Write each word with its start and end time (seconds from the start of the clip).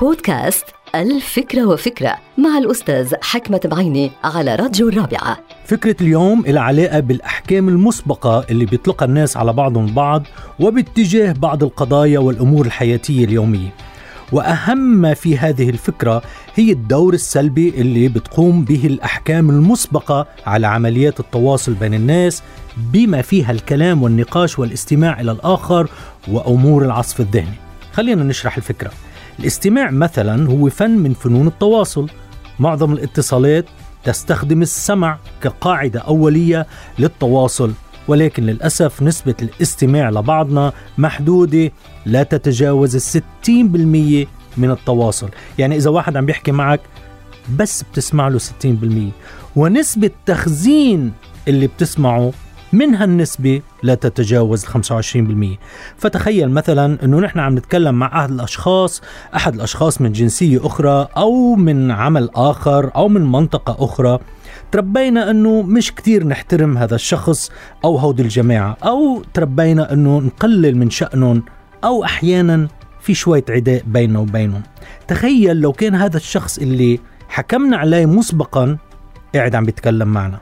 بودكاست 0.00 0.64
الفكرة 0.94 1.66
وفكرة 1.66 2.16
مع 2.38 2.58
الأستاذ 2.58 3.14
حكمة 3.22 3.60
بعيني 3.64 4.10
على 4.24 4.54
راديو 4.54 4.88
الرابعة. 4.88 5.38
فكرة 5.64 5.96
اليوم 6.00 6.40
إلى 6.40 6.60
علاقة 6.60 7.00
بالأحكام 7.00 7.68
المسبقة 7.68 8.46
اللي 8.50 8.64
بيطلقها 8.64 9.06
الناس 9.06 9.36
على 9.36 9.52
بعضهم 9.52 9.86
البعض 9.86 10.22
وباتجاه 10.60 11.32
بعض 11.32 11.62
القضايا 11.62 12.18
والأمور 12.18 12.66
الحياتية 12.66 13.24
اليومية. 13.24 13.68
وأهم 14.32 14.78
ما 14.78 15.14
في 15.14 15.38
هذه 15.38 15.70
الفكرة 15.70 16.22
هي 16.54 16.72
الدور 16.72 17.14
السلبي 17.14 17.68
اللي 17.68 18.08
بتقوم 18.08 18.64
به 18.64 18.86
الأحكام 18.86 19.50
المسبقة 19.50 20.26
على 20.46 20.66
عمليات 20.66 21.20
التواصل 21.20 21.72
بين 21.74 21.94
الناس 21.94 22.42
بما 22.76 23.22
فيها 23.22 23.52
الكلام 23.52 24.02
والنقاش 24.02 24.58
والاستماع 24.58 25.20
إلى 25.20 25.32
الآخر 25.32 25.88
وأمور 26.28 26.84
العصف 26.84 27.20
الذهني. 27.20 27.56
خلينا 27.92 28.24
نشرح 28.24 28.56
الفكرة. 28.56 28.90
الاستماع 29.40 29.90
مثلا 29.90 30.48
هو 30.48 30.70
فن 30.70 30.90
من 30.90 31.12
فنون 31.12 31.46
التواصل. 31.46 32.08
معظم 32.58 32.92
الاتصالات 32.92 33.64
تستخدم 34.04 34.62
السمع 34.62 35.18
كقاعدة 35.42 36.00
أولية 36.00 36.66
للتواصل 36.98 37.72
ولكن 38.08 38.42
للأسف 38.46 39.02
نسبة 39.02 39.34
الاستماع 39.42 40.10
لبعضنا 40.10 40.72
محدودة 40.98 41.70
لا 42.06 42.22
تتجاوز 42.22 42.94
الستين 42.94 43.68
بالمية 43.68 44.26
من 44.56 44.70
التواصل. 44.70 45.28
يعني 45.58 45.76
إذا 45.76 45.90
واحد 45.90 46.16
عم 46.16 46.26
بيحكي 46.26 46.52
معك 46.52 46.80
بس 47.56 47.82
بتسمع 47.82 48.28
له 48.28 48.38
60% 48.38 49.12
ونسبة 49.56 50.10
تخزين 50.26 51.12
اللي 51.48 51.66
بتسمعه 51.66 52.32
من 52.74 52.94
هالنسبة 52.94 53.62
لا 53.82 53.94
تتجاوز 53.94 54.64
25% 54.64 54.68
فتخيل 55.96 56.50
مثلا 56.50 57.04
أنه 57.04 57.20
نحن 57.20 57.38
عم 57.38 57.54
نتكلم 57.54 57.94
مع 57.94 58.20
أحد 58.20 58.30
الأشخاص 58.30 59.02
أحد 59.36 59.54
الأشخاص 59.54 60.00
من 60.00 60.12
جنسية 60.12 60.66
أخرى 60.66 61.08
أو 61.16 61.54
من 61.54 61.90
عمل 61.90 62.30
آخر 62.34 62.90
أو 62.96 63.08
من 63.08 63.32
منطقة 63.32 63.84
أخرى 63.84 64.18
تربينا 64.72 65.30
أنه 65.30 65.62
مش 65.62 65.94
كتير 65.94 66.26
نحترم 66.26 66.78
هذا 66.78 66.94
الشخص 66.94 67.50
أو 67.84 67.96
هودي 67.96 68.22
الجماعة 68.22 68.76
أو 68.84 69.22
تربينا 69.34 69.92
أنه 69.92 70.18
نقلل 70.18 70.76
من 70.76 70.90
شأنهم 70.90 71.42
أو 71.84 72.04
أحيانا 72.04 72.68
في 73.00 73.14
شوية 73.14 73.44
عداء 73.50 73.82
بيننا 73.86 74.18
وبينهم. 74.18 74.62
تخيل 75.08 75.56
لو 75.56 75.72
كان 75.72 75.94
هذا 75.94 76.16
الشخص 76.16 76.58
اللي 76.58 77.00
حكمنا 77.28 77.76
عليه 77.76 78.06
مسبقا 78.06 78.78
قاعد 79.34 79.54
عم 79.54 79.64
بيتكلم 79.64 80.08
معنا. 80.08 80.38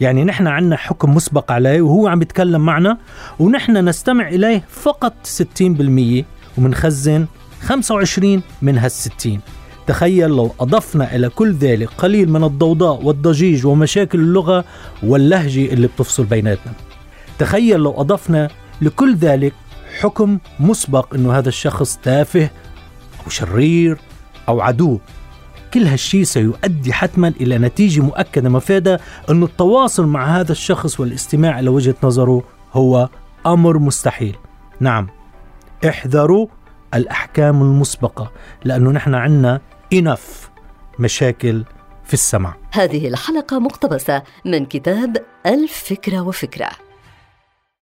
يعني 0.00 0.24
نحن 0.24 0.46
عندنا 0.46 0.76
حكم 0.76 1.14
مسبق 1.14 1.52
عليه 1.52 1.80
وهو 1.80 2.08
عم 2.08 2.18
بيتكلم 2.18 2.60
معنا 2.60 2.98
ونحن 3.38 3.88
نستمع 3.88 4.28
إليه 4.28 4.64
فقط 4.68 5.14
60% 5.26 6.24
ومنخزن 6.58 7.26
25 7.60 8.42
من 8.62 8.80
هال60 8.80 9.28
تخيل 9.86 10.30
لو 10.30 10.54
أضفنا 10.60 11.16
إلى 11.16 11.28
كل 11.28 11.52
ذلك 11.52 11.88
قليل 11.98 12.30
من 12.30 12.44
الضوضاء 12.44 13.04
والضجيج 13.04 13.66
ومشاكل 13.66 14.18
اللغة 14.18 14.64
واللهجة 15.02 15.72
اللي 15.72 15.86
بتفصل 15.86 16.24
بيناتنا. 16.24 16.72
تخيل 17.38 17.80
لو 17.80 18.00
أضفنا 18.00 18.48
لكل 18.82 19.16
ذلك 19.16 19.52
حكم 20.00 20.38
مسبق 20.60 21.14
أنه 21.14 21.38
هذا 21.38 21.48
الشخص 21.48 21.96
تافه 22.02 22.50
أو 23.24 23.30
شرير 23.30 23.98
أو 24.48 24.60
عدو. 24.60 24.98
كل 25.74 25.86
هالشيء 25.86 26.22
سيؤدي 26.22 26.92
حتما 26.92 27.28
إلى 27.28 27.58
نتيجة 27.58 28.00
مؤكدة 28.00 28.48
مفادة 28.48 29.00
أن 29.30 29.42
التواصل 29.42 30.06
مع 30.06 30.40
هذا 30.40 30.52
الشخص 30.52 31.00
والاستماع 31.00 31.58
إلى 31.58 31.68
وجهة 31.68 31.94
نظره 32.02 32.42
هو 32.72 33.08
أمر 33.46 33.78
مستحيل. 33.78 34.36
نعم 34.80 35.08
احذروا 35.88 36.46
الأحكام 36.94 37.62
المسبقة 37.62 38.32
لأنه 38.64 38.90
نحن 38.90 39.14
عندنا 39.14 39.60
إنف 39.92 40.50
مشاكل 40.98 41.64
في 42.04 42.14
السمع 42.14 42.54
هذه 42.72 43.08
الحلقة 43.08 43.58
مقتبسة 43.58 44.22
من 44.44 44.66
كتاب 44.66 45.16
الفكرة 45.46 46.20
وفكرة. 46.20 46.87